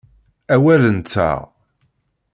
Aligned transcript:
Awal-nteɣ. 0.53 1.39